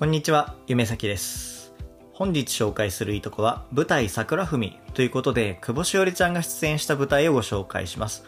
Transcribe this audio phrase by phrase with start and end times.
[0.00, 1.74] こんにちは、夢咲です。
[2.14, 8.24] 本日紹介するいとこは舞台桜文ということで、久保しおりちゃんが出演した舞台をご紹介します。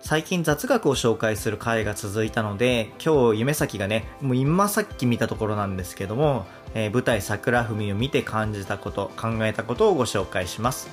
[0.00, 10.88] 最近雑学を紹介する回が続いたので、今日夢咲がね、もう今さっき見たところなんですけども、えー、舞台桜文を見て感じたこと、考えたことをご紹介します。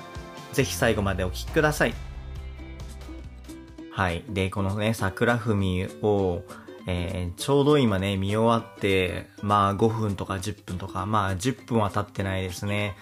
[0.51, 1.93] ぜひ最後までお聴きください。
[3.91, 4.25] はい。
[4.27, 6.41] で、このね、桜文を、
[6.89, 12.95] えー、ちょうど今ね、見終わって、まあ5分とか10分とか、まあ10分は経ってないですね。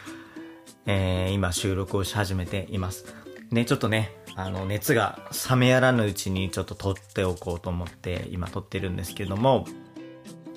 [0.88, 3.06] えー、今収録をし始めています。
[3.52, 5.20] ね、ちょっとね、あの、熱が
[5.50, 9.66] 冷めやらぬうちにちょっと撮っておこうと思って今撮ってるんですけども、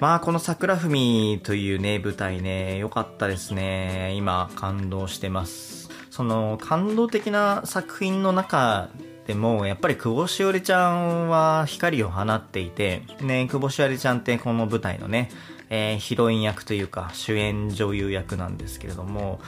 [0.00, 4.14] まあこの桜文というね、舞台ね、良かったですね。
[4.16, 5.90] 今感動してます。
[6.10, 8.88] その感動的な作品の中
[9.28, 15.28] でも、やっぱり久保しおりちゃんは光を放っていて、ね、久保しおりちゃんってこの舞台のね、
[15.68, 19.38] えー、ヒロイン役というか主演女優役なんですけれども、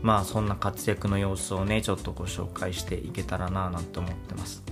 [0.00, 4.64] まあそんな活躍の様子をね、ちょっとご紹介していけたらなぁなんて思ってます。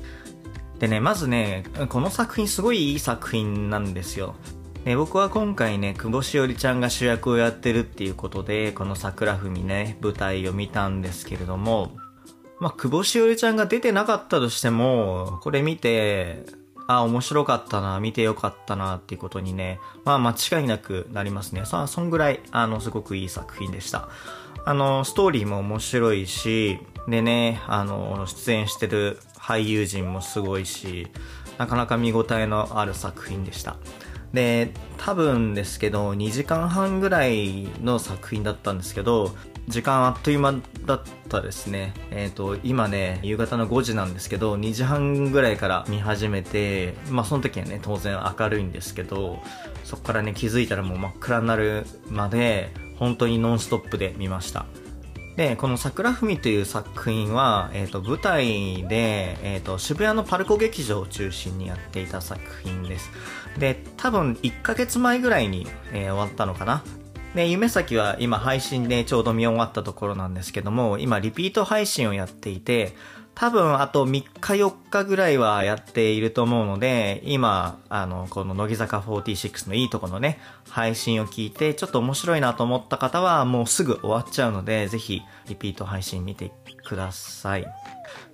[0.78, 4.34] でね、まずね、この作品すごいいい作品なんですよ。
[4.96, 11.92] 僕は今回ね、久保しおりちゃんが主役をやってるっていうことで、この桜文ね、舞台を見たんですけれども、
[12.64, 16.46] まあ、久保しおりちゃんが出てなかったとしても、これ見て、
[16.86, 21.66] あ、面白かったな、見てよかったな、っていうことにね、まあ間違いなくなりますね。
[21.66, 24.08] さあ、そんぐらい、あの、すごくいい作品でした。
[24.64, 31.08] あの、ストーリーも面白いし、でね、あの、出演してる俳優陣もすごいし、
[31.58, 33.76] なかなか見応えのある作品でした。
[34.32, 39.36] で、多分ですけど、2時間半ぐらいの作品だったんですけど、
[39.68, 41.94] 時間あっという間だったですね。
[42.10, 49.40] えっ、ー、と、今ね、夕方の5時なんですけど、2時半ぐらいから見始めて、まあその時はね、当然明るいんですけど、
[49.84, 54.66] そこからね、気づいたらもう真っ暗になるまで、本当にノンストップで見ました。
[55.36, 63.10] で、この桜文という作品は、えっ、ー、と、舞台で、えっ、ー、と、渋谷のパルコ劇場を中心にやっていた作品です。
[63.58, 66.84] で、多分1ヶ月前ぐらいに、えー、終わったのかな。
[67.34, 72.94] で、夢咲は今配信でちょうど見終わったところなんですけども、今リピート配信をやっていて、
[73.34, 86.52] 多分あと3日4日ぐらいはやっていると思うので、今、あの、この乃木坂46のいいとこのね、配信を聞いて、ちょっと面白いなと思った方はもうすぐ終わっちゃうので、ぜひリピート配信見て
[86.84, 87.66] ください。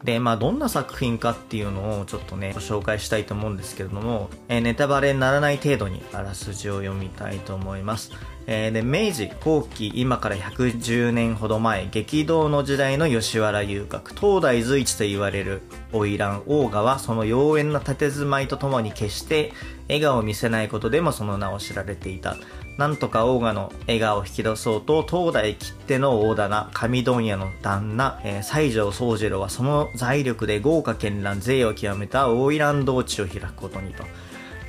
[0.05, 8.12] で、まあ、どんな作品かっていうのをちょっとね、ご紹介したいと思うんですけれども、え、ネタバレにならない程度にあらすじを読みたいと思います。
[8.47, 15.62] で、明治後期、今から110年ほど前、激動の時代の吉原遊郭、東大随一と言われる
[15.93, 19.53] 花魁大賀は、その妖艶な佇まいとともに決して
[19.89, 22.37] 笑顔を見せないことでもその名を知られていた。
[22.78, 34.05] なんとかオーガの笑顔を引き出そうと、東大切手の大棚、上問屋の旦那、えー、西条宗次郎はその財力で豪華絢爛、税を極めた大井蘭道地を開くことにと。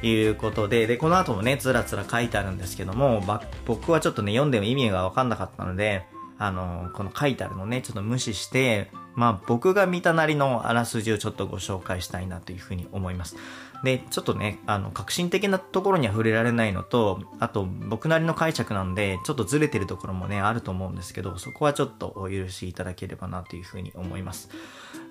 [0.01, 6.05] いうことで、で、この後もね、つらつら書いてあるんですけども、ま僕はちょっとね、読んでも意味がわかんなかったので、
[6.37, 13.35] あの、この書いてあるのね、ちょっと無視して、まあ僕が見たなりのあらすじをちょっとご紹介したいなというふうに思います。
[13.83, 24.49] で、ちょっとね、あの、革新的なところには触れられないのと、あと、僕なりの解釈なんで、ちょっとずれてるところもね、あると思うんですけど、そこはちょっとお許しいただければなというふうに思います。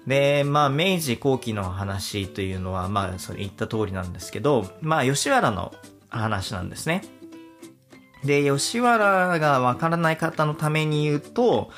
[0.07, 5.75] で、まあ、明治後期の話というのは、まあ、それ言った通りなんですけど、まあ、吉原の
[6.09, 7.03] 話なんですね。
[8.25, 11.71] で、吉原がわからない方のために言うと、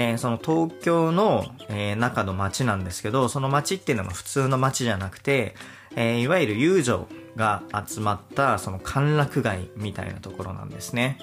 [0.00, 5.56] えー、その東京の、えー、中の街なんですけど、その街っていうのは普通の街じゃなくて、
[5.96, 11.18] えー、いわゆる遊女が集まったその歓楽街みたいなところなんですね。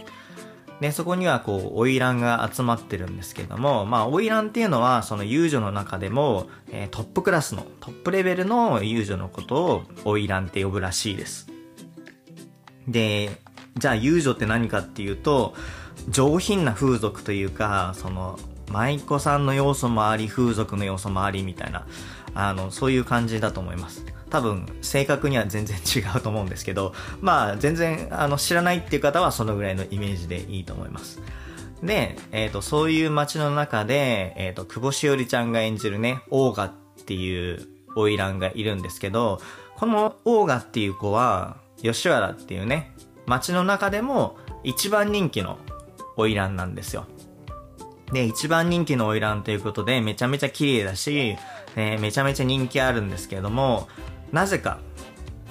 [0.81, 11.47] で、そこにはこう、花魁が集まってるんですけども、まあ、花魁っていうのは、その遊女の中でも、えー、トップクラスの、トップレベルの遊女のことを、花魁って呼ぶらしいです。
[12.89, 13.41] で、
[13.77, 15.53] じゃあ遊女って何かっていうと、
[16.09, 18.37] 上品な風俗というか、その、
[18.71, 21.85] 舞妓さんの要素もあり、風俗の要素もありみたいな、
[22.33, 24.05] あの、そういう感じだと思います。
[24.29, 31.21] 多分、正確には全然違うと思うんですけど、まあ、全然、あの、知らないっていう方はそのぐらいのイメージでいいと思います。
[31.83, 36.71] で、えっ、ー、と、そういう街の中で、えっ、ー、と、久保しおりちゃんが演じるね、オーガっ
[37.05, 39.39] ていう花魁がいるんですけど、
[39.77, 42.93] このオーガっていう子は、吉原っていうね、
[43.25, 45.57] 街の中でも一番人気の
[46.17, 47.05] 花魁なんですよ。
[48.11, 51.37] で、一番人気の花魁ということで、めちゃめちゃ綺麗だし、
[51.75, 53.87] えー、めちゃめちゃ人気あるんですけれども、
[54.31, 54.79] なぜか、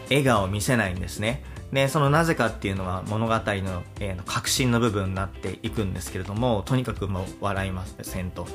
[0.08, 1.42] 笑顔を見せないんですね。
[1.72, 8.46] で、そのなぜかっていうのは物語の、えー、核心の部分になっていくんですけれども、とにかくもう笑いませんと。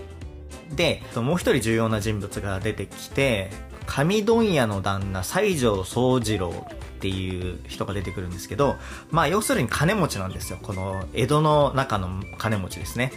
[0.75, 3.49] で、もう一人重要な人物が出てきて、
[3.85, 8.77] 上問屋の旦那、西条宗次郎っていう人が出てくるんですけど、
[9.09, 10.59] まあ要するに金持ちなんですよ。
[10.61, 13.11] この江戸の中の金持ちですね。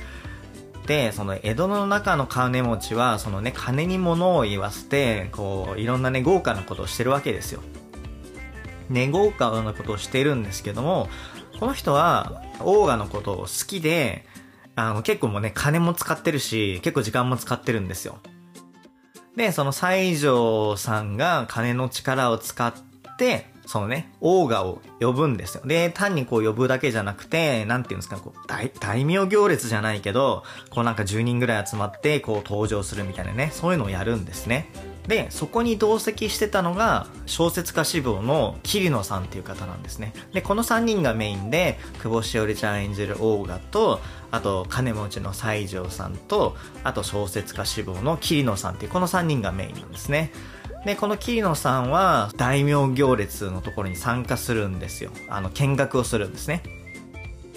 [0.87, 7.62] で、その江戸の中の金持ちは、そのね、金に物を言わせて、こう、いろんなね、豪華なことをしてるわけですよ。
[8.88, 11.08] ね、豪華なことをしてるんですけども、
[11.61, 14.26] この人は、オーガのことを好きで、
[14.75, 18.19] あの、結構もうね、金も使ってるし、結構時間も使ってるんですよ。
[19.37, 22.75] で、その西条さんが金の力を使っ
[23.17, 25.62] て、そのね、オーガを呼ぶんですよ。
[25.64, 34.69] で、単にこう呼ぶだけじゃなくて、なんていうんですか、こう大、大名行列じゃないけど、こうなんか10人ぐらい集まって、こう登場するみたいなね、そういうのをやるんですね。
[35.06, 40.12] で、そこに同席してたのが、小説家志望の桐野さんっていう方なんですね。
[40.32, 44.00] で、この3人がメインで、久保しおりちゃん演じるオーガと、
[44.31, 50.32] あと、金持ちの西条さんと、あと小説家志望の桐野さんっていう、この3人がメインなんですね。
[50.84, 55.12] で、この桐野さんは、大名行列のところに参加するんですよ。
[55.29, 56.62] あの、見学をするんですね。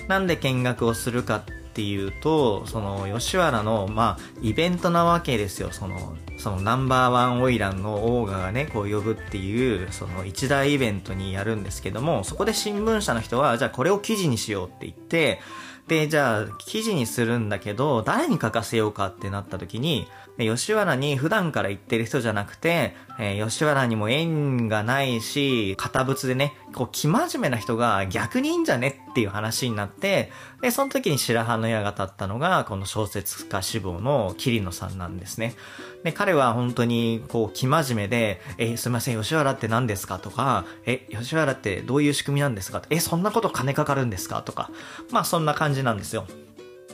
[0.08, 1.44] なんで見学をするかっ
[1.74, 5.70] ていうと、その、吉原の、まあ、イベントなわけですよ。
[5.72, 15.40] その、そのナンバーワンオイランのオーガがね、こう呼ぶっていう、その一大イベントにやるんですけども、そこで新聞社の人は、じゃあこれを記事にしようって言って、
[15.88, 20.08] で、じゃあ記事にするんだけど、誰に書かせようかってなった時に、
[20.38, 35.56] 吉原に普段から行ってる人じゃなくて、えー、吉原にも縁がないし、堅物でね、こう、生真面目な人が逆にいいんじゃねっていう話になって、で、その時に白羽の矢が立ったのが、この小説家志望の桐野さんなんですね。
[36.04, 44.70] で、彼は本当に、こう、生真面目で、えすいません、吉原って何ですかとか、え、吉原ってどういう仕組みなんですかえ、そんなこと金かかるんですかとか、
[45.12, 46.28] まあそんな感じなんですよ。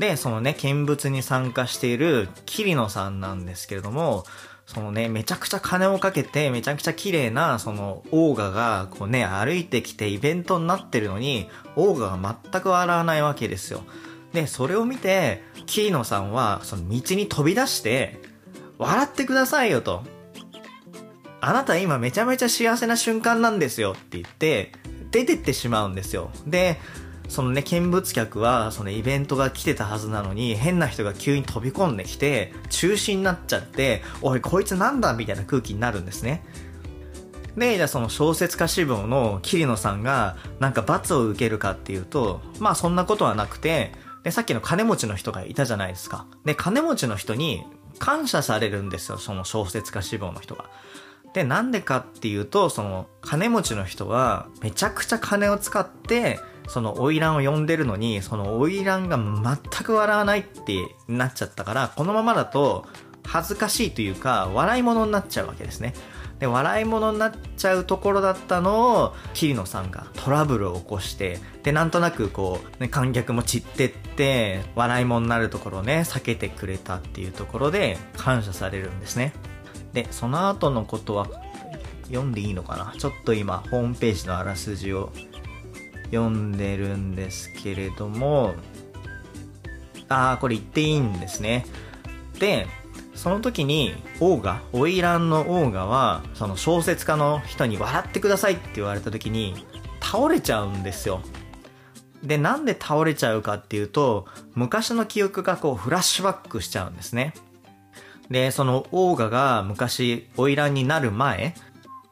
[0.01, 4.23] で、そのね、見物に参加している桐野さんなんですけれども、
[4.65, 13.83] そのね、めちゃくちゃ金をかけて、めちゃくちゃ綺麗な、その、オーガが、こうね、歩いてきてイベントになってるのに、オーガが全く笑わないわけですよ。
[14.33, 18.19] で、それを見て、桐野さんは、その道に飛び出して、
[18.79, 20.01] 笑ってくださいよと。
[21.41, 24.71] あなた今めちゃめちゃ幸せな瞬間なんですよって言って、
[25.11, 26.31] 出てってしまうんですよ。
[26.47, 26.79] で、
[27.31, 36.43] そのね、見物客は、そのイベントが来てたはずなのに、変な人が急に飛び込んできて、中止になっちゃって、おい、こいつなんだみたいな空気になるんですね。
[37.55, 43.93] で、じゃあその小説家志望の桐野さんが、なんか罰を受けるかっていうと、まあそんなことはなくて、
[44.23, 46.25] で、さっきの金持ちの人がいたじゃないですか。
[46.43, 47.63] で、金持ちの人に
[47.97, 50.65] 感謝されるんですよ、その小説家志望の人が。
[51.33, 56.41] で、なんでかっていうと、その、金持ちの人は、めちゃくちゃ金を使って、
[56.71, 60.77] その花魁を呼んでるのに、その花魁が全く笑わないって
[61.09, 62.85] なっちゃったから、このままだと
[63.27, 65.93] 恥ずかしいというか、笑い物になっちゃうわけですね。
[66.39, 79.33] で、笑い物になっちゃうところだったのを、桐野さんがトラブルを起こして、で、なんとなくこう、ね、観客も散ってって、笑い物になるところをね、避けてくれたっていうところで、感謝されるんですね。
[79.93, 81.27] で、その後のことは、
[82.07, 82.93] 読んでいいのかな？
[82.97, 85.13] ちょっと今、ホームページのあらすじを
[86.11, 88.53] 読んでるんですけれども、
[90.09, 91.65] ああ、これ言っていいんですね。
[92.39, 92.67] で、
[93.15, 99.65] その時に、オーガ、オイランのオーガは、その小説家の人に笑ってくださいって言われた時に、
[100.01, 101.21] 倒れちゃうんですよ。
[102.23, 107.33] で、なんで倒れちゃうかっていうと、昔の記憶がこうフラッシュバックしちゃうんですね。
[108.29, 111.55] で、そのオーガが昔、オイランになる前、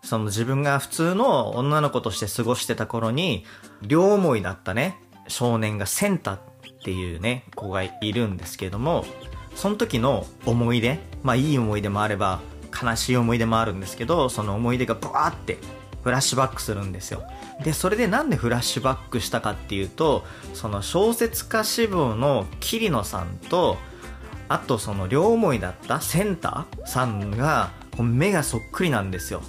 [0.01, 3.46] その自分が普通の女の子として過ごしてた頃に、
[3.82, 6.39] 両思いだったね、少年がセンタっ
[6.84, 9.06] ていうね、子がいるんですけども、
[9.56, 12.39] その時の思い出、まあいい思い出もあれば、
[12.82, 15.58] 悲しい思い出もあるんですけど、その思い出がブワーって
[16.03, 17.24] フラッシュバックするんですよ。
[17.63, 23.77] で、それでなんでフラッシュバックしたかっていうと、その小説家志望の桐野さんと、
[24.48, 29.41] あとその両思いだったセンターさんが、目がそっくりなんですよ。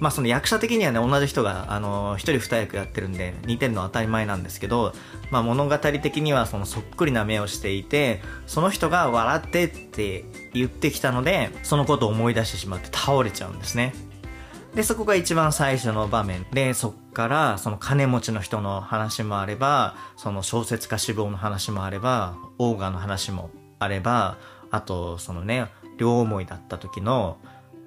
[0.00, 4.94] まあその役者的にはね、同じ人が、あの、一人二役やってるんで、似てるのは当たり前なんですけど、
[5.30, 13.92] まあ物語的にはそのそっくりな目をしていて、その人が笑ってって言ってきたので、そのことを思い出してしまって倒れちゃうんですね。
[14.74, 24.38] で、そこが一番最初の場面で、そっから、その金持ちの人の話もあれば、その小説家志望の話もあれば、オーガの話もあれば、
[24.70, 25.66] あと、そのね、
[25.98, 27.38] 両思いだった時の、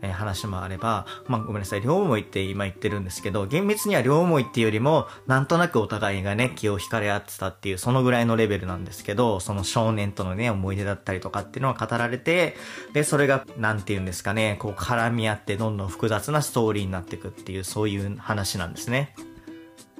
[0.04, 12.56] え話もあれば、まあごめんなさい、両思いって今言ってるんですけど、厳密には両思いっていうよりも、なんとなくお互いがね、気を惹かれ合ってたっていう、そのぐらいのレベルなんですけど、その少年とのね、思い出だったりとかっていうのは語られて、
[12.92, 19.16] で、それが、なんて言うんですかね、こう絡み合ってどんどん複雑なストーリーになっていくっていう、そういう話なんですね。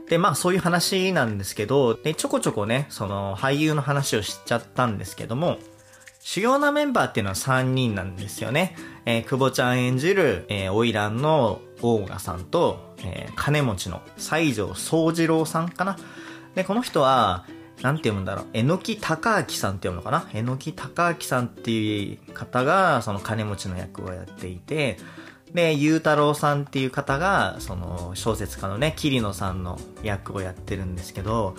[0.10, 5.58] で、まあそういう話なんですけど、で、ちょこちょこね、その俳優の話をしちゃったんですけども、
[6.26, 8.78] 主要なメンバーっていうのは3人なんですよね。
[9.06, 15.98] えー、久保ちゃん演じる、えー、花魁の大賀さんと、えー、金持ちの西条宗次郎さんかな。
[16.56, 17.46] で、この人は、
[17.82, 18.46] なんて読むんだろう。
[18.54, 24.98] えのき高明さんって読むのかなえのき高明さんっていう方が、その金持ちの役をやっていて、
[25.54, 31.58] で、ゆうたろうさんっていう方が、その小説家のね、桐野さんの役をやってるんですけど、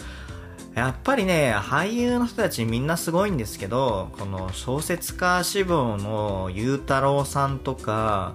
[0.74, 8.34] やっぱりね、俳優の人たちみんなすごいんですけど、この小説家志望のゆうたろうさんとか、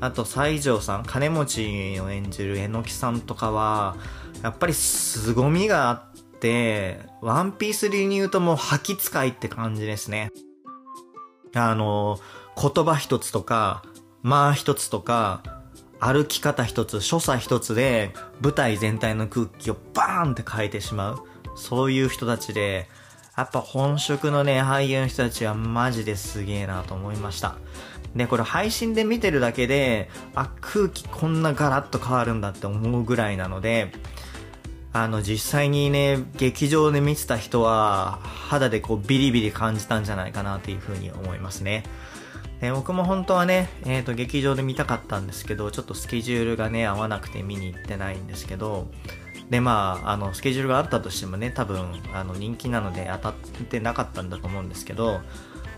[0.00, 3.96] あと西条さん、金持ちを演じる榎木さんとかは、
[4.42, 10.30] やっぱり凄みがあって、ワンピース流に言うともう吐き使いって感じですね。
[11.54, 12.20] あの、
[12.56, 13.82] 言葉一つとか、
[14.22, 15.42] 間一つとか、
[15.98, 21.29] 歩き方一つ、所作一つで舞台全体の空気をバーンって変えてしまう。
[21.60, 22.88] そういう人たちで、
[23.36, 27.56] やっぱ本職のね、俳優の人たちはマジですげえなと思いました。
[28.16, 33.92] で、これ配信で見てるだけで、あ、空気こんなガラッと変わるんだって思うぐらいなので、
[34.92, 41.84] あの、実際にね、劇場で見てた人は、肌でこうビリビリ感じたんじゃないかなというふうに思いますね。
[42.60, 48.88] で僕も本当はね、えっ、ー、と、劇場で見たかったんですけど、ちょっとスケジュールがね、合わなくて見に行ってないんですけど、
[49.50, 55.20] で、まあ、あの、スケジュールがあったとしてもね、多分、あの、人気なので当たってなかったんだと思うんですけど、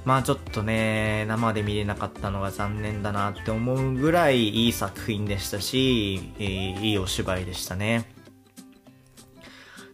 [0.04, 8.11] まあちょっとね、生で見れなかったのが残念だなって思うぐらいいい作品でしたし、いいお芝居でしたね。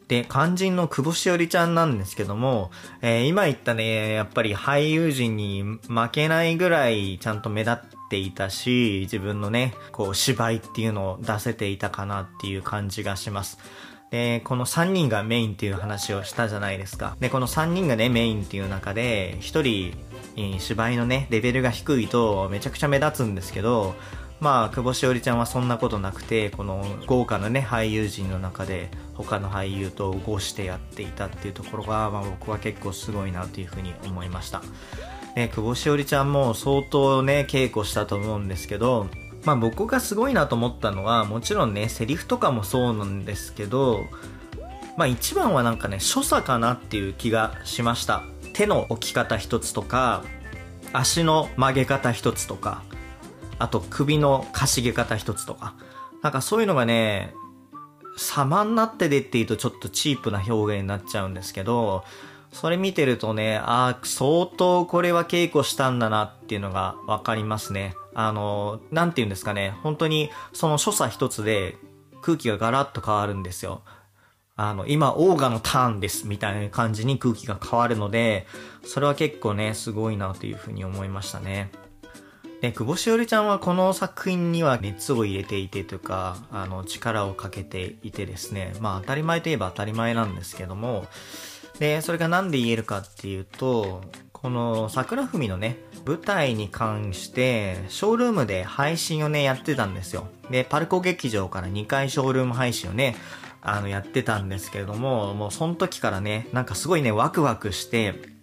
[0.09, 2.71] で、肝心の久保しおりちゃんなんですけども、
[3.03, 7.77] えー、今言ったね、やっぱり俳優陣に負けないぐらいちゃんと目立っ
[8.11, 13.59] ていたし、自分のね、こう芝居っていうのを出せていたかなっていう感じがします。
[14.11, 17.17] で、この3人がメインっていう話をしたじゃないですか。
[17.21, 19.93] で、この3人がね、メインっていう中で、1
[20.35, 23.95] 人、芝居のね、レベルが低いとめちゃくちゃ目立つんですけど、
[24.41, 34.63] まあ、久保しおりちゃんはそんなことなくて、この豪華なね、俳優陣の中で、他の俳優と合してやっていたっていうところが、まあ僕は結構すごいなというふうに思いました。
[35.35, 39.09] で、久保しおりちゃんも相当ね、稽古したと思うんですけど、
[39.45, 44.05] まあ僕がすごいなと思ったのは、もちろんね、セリフとかもそうなんですけど、
[44.97, 48.23] まあ一番はなんかね、所作かなっていう気がしました。
[48.53, 50.23] 手の置き方一つとか、
[50.93, 52.83] 足の曲げ方一つとか、
[53.59, 55.75] あと首のかしげ方一つとか。
[56.23, 57.35] なんかそういうのがね、
[58.17, 62.05] 様になってでっていうとちょっとチープな表現になっちゃうんですけど、
[62.53, 67.95] それ見てるとね、ああ、相当これは稽古したんだなっていうのがわかりますね。
[68.15, 71.77] あの、なんて言うんですかね、本当にその所作一つで
[72.23, 73.83] 空気がガラッと変わるんですよ。
[74.57, 78.49] あの、今、オーガのターンです、みたいな感じに空気が変わるので、
[78.85, 81.71] それは結構ね、すごいなというふうに思いましたね。
[82.61, 91.07] で、久保しおりちゃんはこの作品には熱を入れていてというか、あの、力をかけていてですね、まあ当たり前といえば当たり前なんですけども、
[91.79, 100.27] で、それがなんで言えるかっていうと、この桜文のね、舞台に関して、ショールームで配信をね、やってたんですよ。
[100.51, 103.15] で、パルコ劇場から2回ショールーム配信をね、
[103.63, 108.38] あの、やってたんですけれども、もうその時からね、なんかすごいね、ワクワクして、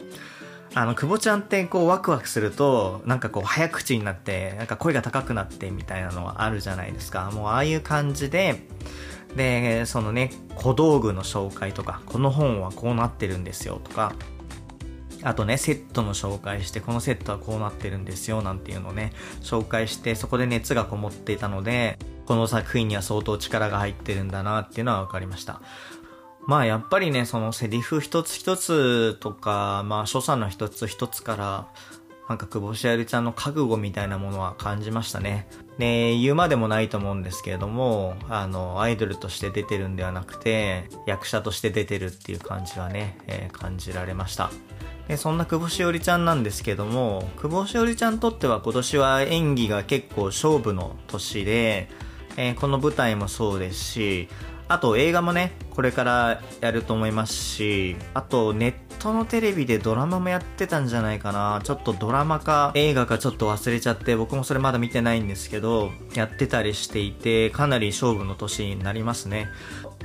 [0.77, 7.32] あの、久保ちゃんってこうワクワクすると、なんかこう早口になって、なんか声が高くなってみたいなのはあるじゃないですか。
[7.32, 8.67] もうああいう感じで、
[9.38, 14.13] で、そのね、小道具の紹介とか、この本はこうなってるんですよとか、
[15.24, 25.62] あとね、セットの紹介して、このセットはこうなってるんですよ、なんていうのをね、紹介して、そこで熱がこもっていたので、この作品には相当力が入ってるんだなっていうのは分かりました。
[26.47, 31.67] まあやっぱりね、そのセリフ一つ一つとか、まあ所作の一つ一つから、
[32.27, 35.47] なんか久保しありちゃんの覚悟みたいなものは感じましたね。
[35.77, 44.49] で、言うまでもないと思うんですけれども、あの、アイドルとして出てるんではなくて、役者として出てるっていう感じはね、えー、感じられました。
[45.07, 51.89] で、そんな久保しおりちゃんなんですけども、久保しおりちゃんにとっては今年は演技が結構勝負の年で、
[52.37, 54.29] えー、この舞台もそうですし、
[54.67, 61.62] あと映画もね、これからやると思いますし、あとネットのテレビでドラマもやってたんじゃないかな。
[61.63, 69.50] ちょっとドラマか映画かちょっと忘れちゃって、僕もそれまだ見てないんですけど、やってたりしていて、かなり勝負の年になりますね。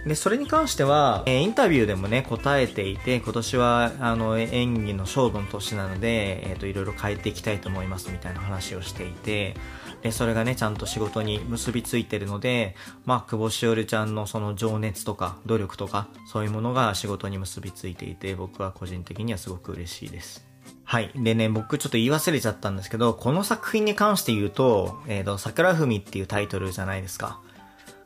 [0.07, 9.55] で、それに関しては、えー、インタビューでもね、答えていて、今年は、あの、演技の勝負の年なので、えっ、ー、と、いろいろ変えていきたいと思いますみたいな話をしていて、
[10.03, 20.47] で、それがね、ちゃんと仕事に結びついてるので、まあ、久保しおりちゃんのその情熱とか、努力とか、そういうものが仕事に結びついていて、僕は個人的にはすごく嬉しいです。
[20.85, 21.11] はい。
[21.15, 27.41] でね、僕ちょっと言い忘れちゃったんですけど、この作品に関して言うと、えっ、ー、と、桜文っていうタイトルじゃないですか。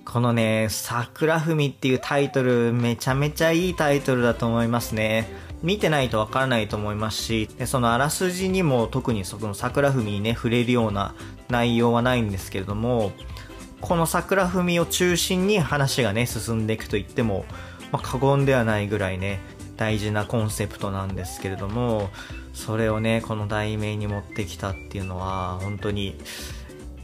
[0.04, 5.28] このね、桜文っていうタイトル、めちゃめちゃいいタイトルだと思いますね。
[5.62, 11.14] 見てないとわからないと思いますし、でそのあらすじにも特にその桜文にね、触れるような
[11.48, 13.12] 内容はないんですけれども、
[13.80, 17.44] この桜文を中心に話がね、進んでいくと言っても、
[17.92, 19.40] まあ、過言ではないぐらいね、
[19.76, 22.10] 大事なコンセプトなんですけれども、
[22.52, 26.16] それをね、この題名に持ってきたっていうのは、本当に、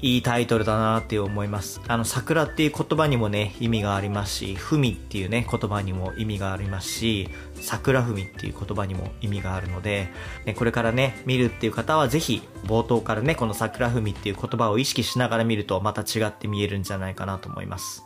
[0.02, 1.80] いいタイトルだなって思います。
[1.86, 10.08] あの、桜っていう言葉にもね、意味がありますし、文っていうね、言葉にも意味がありますし、桜文っていう言葉にも意味があるので、
[10.46, 18.04] ね、これからね、見るっていう方はぜひ、冒頭からね、この桜文っていう言葉を意識しながら見ると、また違って見えるんじゃないかなと思います。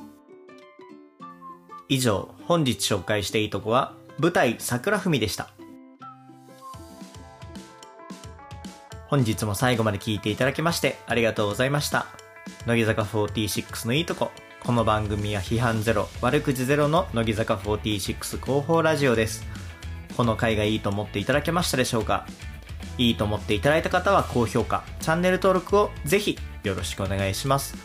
[1.89, 5.54] 以上、本日紹介していいとこは、舞台桜文でした。
[9.15, 12.07] 本日も最後まで聞いていただきましてありがとうございました。
[12.67, 14.33] 乃木坂46のいいとこ。
[14.59, 19.47] この番組は批判ゼロ、悪口ゼロの乃木坂46広報ラジオです。
[20.17, 22.27] この回がいいと思っていただけましたでしょうか？
[22.99, 27.77] いいと思っていただいた方は高評価、チャンネル登録をぜひよろしくお願いします。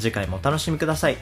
[0.00, 1.16] 次回もお楽しみください。